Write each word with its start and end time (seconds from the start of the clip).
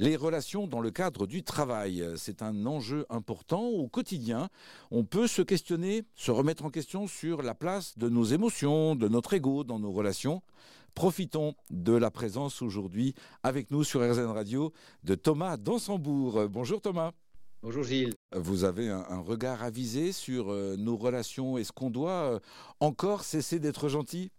Les 0.00 0.14
relations 0.14 0.68
dans 0.68 0.80
le 0.80 0.92
cadre 0.92 1.26
du 1.26 1.42
travail, 1.42 2.08
c'est 2.14 2.42
un 2.42 2.66
enjeu 2.66 3.04
important 3.10 3.66
au 3.66 3.88
quotidien. 3.88 4.48
On 4.92 5.02
peut 5.04 5.26
se 5.26 5.42
questionner, 5.42 6.04
se 6.14 6.30
remettre 6.30 6.64
en 6.64 6.70
question 6.70 7.08
sur 7.08 7.42
la 7.42 7.54
place 7.54 7.98
de 7.98 8.08
nos 8.08 8.22
émotions, 8.22 8.94
de 8.94 9.08
notre 9.08 9.34
ego 9.34 9.64
dans 9.64 9.80
nos 9.80 9.90
relations. 9.90 10.40
Profitons 10.94 11.54
de 11.70 11.92
la 11.92 12.12
présence 12.12 12.62
aujourd'hui 12.62 13.14
avec 13.42 13.72
nous 13.72 13.82
sur 13.82 14.00
RZN 14.00 14.26
Radio 14.26 14.72
de 15.02 15.16
Thomas 15.16 15.56
Dansembourg. 15.56 16.48
Bonjour 16.48 16.80
Thomas. 16.80 17.10
Bonjour 17.60 17.82
Gilles. 17.82 18.14
Vous 18.36 18.62
avez 18.62 18.88
un, 18.88 19.18
regard 19.18 19.64
avisé 19.64 20.12
sur 20.12 20.52
euh, 20.52 20.76
nos 20.76 20.96
relations. 20.96 21.58
Est-ce 21.58 21.72
qu'on 21.72 21.90
doit 21.90 22.34
euh, 22.34 22.38
encore 22.78 23.24
cesser 23.24 23.58
d'être 23.58 23.88
gentil? 23.88 24.30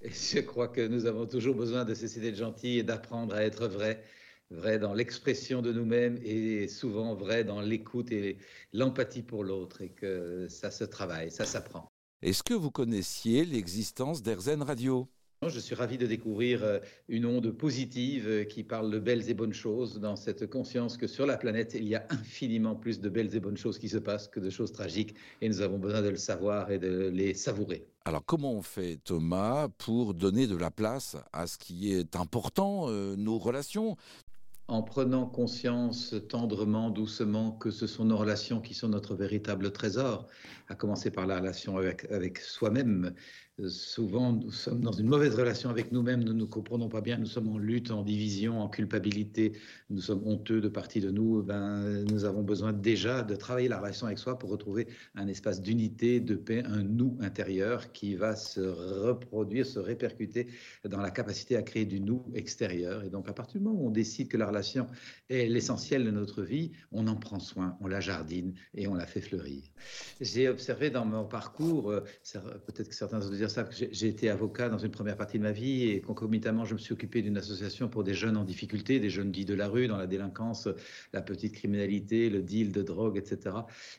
Je 0.00 0.40
crois 0.40 0.68
que 0.68 0.86
nous 0.86 1.04
avons 1.04 1.26
toujours 1.26 1.54
besoin 1.54 1.84
de 1.84 1.92
cesser 1.92 2.20
d'être 2.20 2.36
gentil 2.36 2.78
et 2.78 2.82
d'apprendre 2.82 3.34
à 3.34 3.42
être 3.42 3.68
vrai 3.68 4.02
vrai 4.50 4.78
dans 4.78 4.94
l'expression 4.94 5.62
de 5.62 5.72
nous-mêmes 5.72 6.18
et 6.22 6.68
souvent 6.68 7.14
vrai 7.14 7.44
dans 7.44 7.60
l'écoute 7.60 8.12
et 8.12 8.38
l'empathie 8.72 9.22
pour 9.22 9.44
l'autre 9.44 9.82
et 9.82 9.90
que 9.90 10.46
ça 10.48 10.70
se 10.70 10.84
travaille, 10.84 11.30
ça 11.30 11.44
s'apprend. 11.44 11.88
Est-ce 12.22 12.42
que 12.42 12.54
vous 12.54 12.70
connaissiez 12.70 13.44
l'existence 13.44 14.22
d'Erzen 14.22 14.62
Radio? 14.62 15.08
Je 15.48 15.60
suis 15.60 15.74
ravi 15.74 15.98
de 15.98 16.06
découvrir 16.06 16.64
euh, 16.64 16.78
une 17.08 17.26
onde 17.26 17.50
positive 17.50 18.26
euh, 18.28 18.44
qui 18.44 18.64
parle 18.64 18.90
de 18.90 18.98
belles 18.98 19.28
et 19.28 19.34
bonnes 19.34 19.52
choses 19.52 20.00
dans 20.00 20.16
cette 20.16 20.46
conscience 20.46 20.96
que 20.96 21.06
sur 21.06 21.26
la 21.26 21.36
planète, 21.36 21.74
il 21.74 21.86
y 21.86 21.94
a 21.94 22.06
infiniment 22.10 22.74
plus 22.74 23.00
de 23.00 23.08
belles 23.08 23.34
et 23.34 23.40
bonnes 23.40 23.56
choses 23.56 23.78
qui 23.78 23.88
se 23.88 23.98
passent 23.98 24.28
que 24.28 24.40
de 24.40 24.48
choses 24.50 24.72
tragiques 24.72 25.14
et 25.42 25.48
nous 25.48 25.60
avons 25.60 25.78
besoin 25.78 26.02
de 26.02 26.08
le 26.08 26.16
savoir 26.16 26.70
et 26.70 26.78
de 26.78 27.08
les 27.08 27.34
savourer. 27.34 27.86
Alors 28.06 28.24
comment 28.24 28.52
on 28.52 28.62
fait 28.62 28.98
Thomas 29.02 29.68
pour 29.78 30.12
donner 30.12 30.46
de 30.46 30.56
la 30.56 30.70
place 30.70 31.16
à 31.32 31.46
ce 31.46 31.56
qui 31.56 31.92
est 31.92 32.16
important, 32.16 32.86
euh, 32.88 33.16
nos 33.16 33.38
relations? 33.38 33.96
En 34.68 34.82
prenant 34.82 35.26
conscience 35.26 36.14
tendrement, 36.28 36.90
doucement, 36.90 37.52
que 37.52 37.70
ce 37.70 37.86
sont 37.86 38.06
nos 38.06 38.16
relations 38.16 38.60
qui 38.60 38.72
sont 38.72 38.88
notre 38.88 39.14
véritable 39.14 39.70
trésor, 39.72 40.26
à 40.68 40.74
commencer 40.74 41.10
par 41.10 41.26
la 41.26 41.38
relation 41.38 41.76
avec, 41.76 42.38
soi-même, 42.38 43.12
souvent 43.68 44.32
nous 44.32 44.50
sommes 44.50 44.80
dans 44.80 44.92
une 44.92 45.06
mauvaise 45.06 45.34
relation 45.34 45.68
avec 45.68 45.92
nous-mêmes, 45.92 46.24
nous 46.24 46.32
ne 46.32 46.38
nous 46.38 46.48
comprenons 46.48 46.88
pas 46.88 47.02
bien, 47.02 47.18
nous 47.18 47.26
sommes 47.26 47.48
en 47.48 47.58
lutte, 47.58 47.90
en 47.90 48.02
division, 48.02 48.60
en 48.60 48.68
culpabilité, 48.68 49.52
nous 49.90 50.00
sommes 50.00 50.26
honteux 50.26 50.60
de 50.60 50.68
partie 50.68 51.00
de 51.00 51.10
nous, 51.10 51.42
ben, 51.42 52.04
nous 52.10 52.24
avons 52.24 52.42
besoin 52.42 52.72
déjà 52.72 53.22
de 53.22 53.36
travailler 53.36 53.68
la 53.68 53.78
relation 53.78 54.06
avec 54.06 54.18
soi 54.18 54.38
pour 54.38 54.50
retrouver 54.50 54.88
un 55.14 55.28
espace 55.28 55.60
d'unité, 55.60 56.20
de 56.20 56.34
paix, 56.34 56.62
un 56.64 56.82
nous 56.82 57.16
intérieur 57.20 57.92
qui 57.92 58.14
va 58.14 58.34
se 58.34 58.60
reproduire, 58.60 59.66
se 59.66 59.78
répercuter 59.78 60.48
dans 60.84 61.00
la 61.00 61.10
capacité 61.10 61.56
à 61.56 61.62
créer 61.62 61.84
du 61.84 62.00
nous 62.00 62.24
extérieur. 62.34 63.04
Et 63.04 63.10
donc 63.10 63.28
à 63.28 63.34
partir 63.34 63.60
du 63.60 63.66
moment 63.66 63.78
où 63.78 63.86
on 63.88 63.90
décide 63.90 64.28
que 64.28 64.36
la 64.36 64.46
relation 64.54 64.88
est 65.30 65.46
l'essentiel 65.46 66.04
de 66.04 66.10
notre 66.10 66.42
vie, 66.42 66.72
on 66.92 67.06
en 67.06 67.16
prend 67.16 67.40
soin, 67.40 67.76
on 67.80 67.86
la 67.86 68.00
jardine 68.00 68.54
et 68.74 68.86
on 68.86 68.94
la 68.94 69.06
fait 69.06 69.20
fleurir. 69.20 69.62
J'ai 70.20 70.48
observé 70.48 70.90
dans 70.90 71.04
mon 71.04 71.24
parcours, 71.24 71.90
euh, 71.90 72.00
peut-être 72.66 72.88
que 72.88 72.94
certains 72.94 73.24
auditeurs 73.26 73.50
ça, 73.50 73.64
que 73.64 73.74
j'ai 73.74 74.08
été 74.08 74.28
avocat 74.30 74.68
dans 74.68 74.78
une 74.78 74.90
première 74.90 75.16
partie 75.16 75.38
de 75.38 75.42
ma 75.42 75.52
vie 75.52 75.88
et 75.88 76.00
concomitamment, 76.00 76.64
je 76.64 76.74
me 76.74 76.78
suis 76.78 76.92
occupé 76.92 77.22
d'une 77.22 77.36
association 77.36 77.88
pour 77.88 78.04
des 78.04 78.14
jeunes 78.14 78.36
en 78.36 78.44
difficulté, 78.44 79.00
des 79.00 79.10
jeunes 79.10 79.32
dits 79.32 79.44
de 79.44 79.54
la 79.54 79.68
rue, 79.68 79.88
dans 79.88 79.96
la 79.96 80.06
délinquance, 80.06 80.68
la 81.12 81.22
petite 81.22 81.54
criminalité, 81.54 82.28
le 82.30 82.42
deal 82.42 82.70
de 82.70 82.82
drogue, 82.82 83.16
etc. 83.16 83.56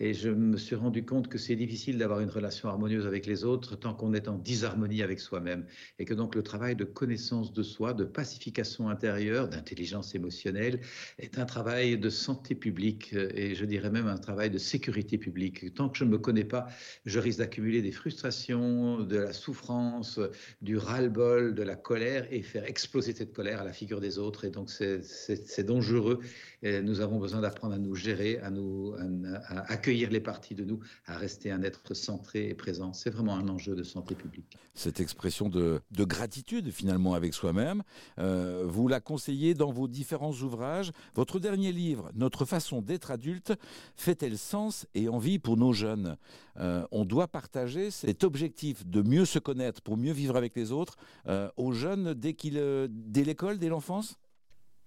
Et 0.00 0.14
je 0.14 0.30
me 0.30 0.56
suis 0.56 0.76
rendu 0.76 1.04
compte 1.04 1.28
que 1.28 1.38
c'est 1.38 1.56
difficile 1.56 1.98
d'avoir 1.98 2.20
une 2.20 2.30
relation 2.30 2.68
harmonieuse 2.68 3.06
avec 3.06 3.26
les 3.26 3.44
autres 3.44 3.76
tant 3.76 3.92
qu'on 3.92 4.14
est 4.14 4.28
en 4.28 4.38
disharmonie 4.38 5.02
avec 5.02 5.20
soi-même. 5.20 5.66
Et 5.98 6.04
que 6.04 6.14
donc 6.14 6.34
le 6.34 6.42
travail 6.42 6.76
de 6.76 6.84
connaissance 6.84 7.52
de 7.52 7.62
soi, 7.62 7.92
de 7.92 8.04
pacification 8.04 8.88
intérieure, 8.88 9.48
d'intelligence 9.48 10.14
émotionnelle, 10.14 10.37
est 10.46 11.38
un 11.38 11.44
travail 11.44 11.98
de 11.98 12.10
santé 12.10 12.54
publique 12.54 13.12
et 13.12 13.54
je 13.54 13.64
dirais 13.64 13.90
même 13.90 14.06
un 14.06 14.18
travail 14.18 14.50
de 14.50 14.58
sécurité 14.58 15.18
publique. 15.18 15.74
Tant 15.74 15.88
que 15.88 15.98
je 15.98 16.04
ne 16.04 16.10
me 16.10 16.18
connais 16.18 16.44
pas, 16.44 16.68
je 17.04 17.18
risque 17.18 17.38
d'accumuler 17.38 17.82
des 17.82 17.92
frustrations, 17.92 19.00
de 19.00 19.16
la 19.16 19.32
souffrance, 19.32 20.20
du 20.62 20.76
ras-le-bol, 20.76 21.54
de 21.54 21.62
la 21.62 21.76
colère 21.76 22.26
et 22.30 22.42
faire 22.42 22.64
exploser 22.64 23.14
cette 23.14 23.32
colère 23.32 23.60
à 23.60 23.64
la 23.64 23.72
figure 23.72 24.00
des 24.00 24.18
autres. 24.18 24.44
Et 24.44 24.50
donc, 24.50 24.70
c'est 24.70 25.64
dangereux. 25.64 26.20
Nous 26.62 27.00
avons 27.00 27.18
besoin 27.18 27.40
d'apprendre 27.40 27.74
à 27.74 27.78
nous 27.78 27.94
gérer, 27.94 28.38
à, 28.38 28.50
nous, 28.50 28.94
à, 29.46 29.72
accueillir 29.72 30.10
les 30.10 30.20
parties 30.20 30.54
de 30.54 30.64
nous, 30.64 30.80
à 31.06 31.16
rester 31.16 31.50
un 31.50 31.62
être 31.62 31.94
centré 31.94 32.48
et 32.48 32.54
présent. 32.54 32.92
C'est 32.92 33.10
vraiment 33.10 33.36
un 33.36 33.48
enjeu 33.48 33.74
de 33.74 33.82
santé 33.82 34.14
publique. 34.14 34.56
Cette 34.74 35.00
expression 35.00 35.48
de, 35.48 35.80
de 35.90 36.04
gratitude, 36.04 36.70
finalement, 36.70 37.14
avec 37.14 37.34
soi-même, 37.34 37.82
euh, 38.18 38.64
vous 38.66 38.88
la 38.88 39.00
conseillez 39.00 39.54
dans 39.54 39.72
vos 39.72 39.88
différents 39.88 40.27
ouvrages. 40.32 40.92
Votre 41.14 41.38
dernier 41.38 41.72
livre, 41.72 42.10
Notre 42.14 42.44
façon 42.44 42.82
d'être 42.82 43.10
adulte, 43.10 43.52
fait-elle 43.96 44.38
sens 44.38 44.86
et 44.94 45.08
envie 45.08 45.38
pour 45.38 45.56
nos 45.56 45.72
jeunes? 45.72 46.16
Euh, 46.58 46.86
On 46.90 47.04
doit 47.04 47.28
partager 47.28 47.90
cet 47.90 48.24
objectif 48.24 48.86
de 48.86 49.02
mieux 49.02 49.24
se 49.24 49.38
connaître, 49.38 49.82
pour 49.82 49.96
mieux 49.96 50.12
vivre 50.12 50.36
avec 50.36 50.56
les 50.56 50.72
autres, 50.72 50.96
euh, 51.26 51.50
aux 51.56 51.72
jeunes 51.72 52.08
euh, 52.08 52.88
dès 52.90 53.24
l'école, 53.24 53.58
dès 53.58 53.68
l'enfance? 53.68 54.18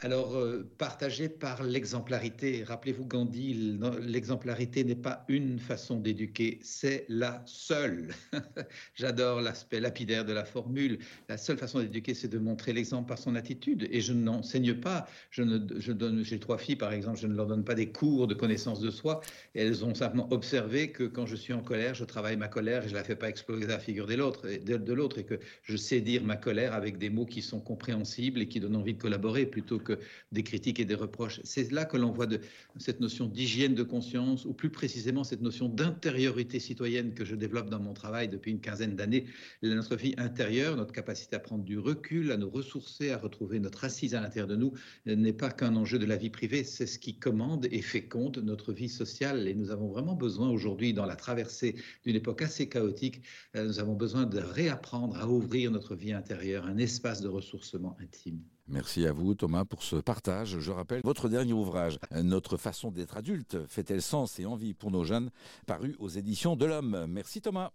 Alors, 0.04 0.36
euh, 0.36 0.68
partagé 0.80 1.30
par 1.30 1.62
l'exemplarité. 1.62 2.64
Rappelez-vous, 2.64 3.06
Gandhi, 3.06 3.78
l'exemplarité 4.02 4.84
n'est 4.84 4.96
pas 4.96 5.24
une 5.28 5.60
façon 5.60 6.00
d'éduquer, 6.00 6.58
c'est 6.64 7.06
la 7.08 7.44
seule. 7.46 8.10
J'adore 8.96 9.42
l'aspect 9.42 9.80
lapidaire 9.80 10.26
de 10.26 10.34
la 10.34 10.44
formule. 10.44 10.98
La 11.30 11.38
seule 11.38 11.60
façon 11.60 11.82
d'éduquer, 11.82 12.16
c'est 12.16 12.30
de 12.30 12.40
montrer 12.40 12.74
l'exemple 12.74 13.10
par 13.10 13.20
son 13.20 13.36
attitude. 13.36 13.88
Et 13.92 14.02
je 14.02 14.14
n'enseigne 14.14 14.74
pas. 14.74 15.08
Je 15.30 15.44
ne, 15.44 15.80
je 15.80 15.92
donne, 15.92 16.24
j'ai 16.24 16.40
trois 16.40 16.58
filles, 16.58 16.78
par 16.78 16.94
exemple, 16.94 17.20
je 17.20 17.28
ne 17.28 17.36
leur 17.36 17.46
donne 17.46 17.64
pas 17.64 17.76
des 17.76 17.92
cours 17.92 18.26
de 18.26 18.34
connaissance 18.34 18.80
de 18.80 18.90
soi. 18.90 19.22
elles 19.54 19.86
ont 19.86 19.94
simplement 19.94 20.28
observé 20.34 20.92
que 20.92 21.04
quand 21.04 21.28
je 21.28 21.36
suis 21.36 21.54
en 21.54 21.62
colère, 21.62 21.94
je 21.94 22.06
travaille 22.06 22.38
ma 22.38 22.48
colère 22.48 22.86
et 22.86 22.90
je 22.90 22.96
la 22.96 23.04
fais 23.04 23.16
pas 23.16 23.30
exploser 23.30 23.66
à 23.66 23.68
la 23.68 23.80
figure 23.80 24.08
de 24.08 24.16
l'autre, 24.16 24.48
de, 24.48 24.78
de 24.78 24.94
l'autre, 24.94 25.20
et 25.20 25.26
que 25.26 25.40
je 25.62 25.78
sais 25.78 26.02
dire 26.02 26.24
ma 26.24 26.38
colère 26.38 26.74
avec 26.74 26.98
des 26.98 27.12
mots 27.12 27.28
qui 27.28 27.44
sont 27.44 27.60
compréhensibles 27.60 28.42
et 28.42 28.48
qui 28.48 28.60
donnent 28.60 28.78
envie 28.78 28.96
de 28.96 29.00
collaborer 29.00 29.46
plutôt 29.46 29.78
que 29.78 29.91
des 30.32 30.44
critiques 30.44 30.80
et 30.80 30.86
des 30.86 30.96
reproches. 30.96 31.42
C'est 31.44 31.72
là 31.72 31.86
que 31.86 31.98
l'on 31.98 32.12
voit 32.12 32.28
de, 32.28 32.40
cette 32.78 33.00
notion 33.00 33.28
d'hygiène 33.28 33.76
de 33.76 33.84
conscience, 33.84 34.46
ou 34.46 34.54
plus 34.54 34.70
précisément 34.70 35.24
cette 35.24 35.42
notion 35.42 35.70
d'intériorité 35.70 36.60
citoyenne 36.60 37.14
que 37.14 37.26
je 37.26 37.36
développe 37.36 37.70
dans 37.70 37.80
mon 37.80 37.94
travail 37.94 38.30
depuis 38.30 38.52
une 38.52 38.62
quinzaine 38.62 38.96
d'années. 38.96 39.26
Notre 39.62 39.96
vie 39.96 40.14
intérieure, 40.18 40.76
notre 40.76 40.94
capacité 40.94 41.36
à 41.36 41.40
prendre 41.40 41.64
du 41.64 41.78
recul, 41.78 42.32
à 42.32 42.38
nous 42.38 42.50
ressourcer, 42.50 43.12
à 43.12 43.18
retrouver 43.18 43.60
notre 43.60 43.84
assise 43.84 44.16
à 44.16 44.22
l'intérieur 44.22 44.48
de 44.48 44.56
nous, 44.56 44.74
n'est 45.06 45.34
pas 45.34 45.52
qu'un 45.52 45.76
enjeu 45.76 46.00
de 46.00 46.06
la 46.06 46.18
vie 46.18 46.30
privée, 46.30 46.64
c'est 46.64 46.88
ce 46.88 47.00
qui 47.00 47.18
commande 47.18 47.68
et 47.72 47.82
féconde 47.82 48.38
notre 48.38 48.74
vie 48.74 48.90
sociale. 48.90 49.48
Et 49.48 49.54
nous 49.54 49.72
avons 49.72 49.88
vraiment 49.88 50.16
besoin 50.16 50.50
aujourd'hui, 50.50 50.94
dans 50.94 51.06
la 51.06 51.16
traversée 51.16 51.76
d'une 52.06 52.16
époque 52.16 52.42
assez 52.42 52.70
chaotique, 52.70 53.22
euh, 53.56 53.66
nous 53.66 53.80
avons 53.80 53.96
besoin 53.96 54.26
de 54.26 54.40
réapprendre 54.40 55.18
à 55.18 55.28
ouvrir 55.28 55.72
notre 55.72 55.96
vie 55.96 56.14
intérieure, 56.14 56.66
un 56.66 56.78
espace 56.78 57.22
de 57.22 57.28
ressourcement 57.28 57.98
intime. 58.00 58.42
Merci 58.72 59.06
à 59.06 59.12
vous 59.12 59.36
Thomas 59.36 59.66
pour 59.66 59.84
ce 59.84 59.98
partage. 59.98 60.60
Je 60.60 60.72
rappelle 60.72 61.02
votre 61.04 61.28
dernier 61.28 61.54
ouvrage, 61.54 62.00
Notre 62.24 62.56
façon 62.56 62.90
d'être 62.90 63.18
adulte, 63.18 63.68
fait-elle 63.68 64.02
sens 64.02 64.40
et 64.40 64.46
envie 64.46 64.74
pour 64.74 64.92
nos 64.92 65.04
jeunes, 65.04 65.30
paru 65.68 65.96
aux 66.00 66.10
éditions 66.10 66.56
de 66.56 66.66
l'Homme. 66.66 67.06
Merci 67.10 67.42
Thomas. 67.42 67.72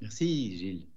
Merci 0.00 0.56
Gilles. 0.56 0.88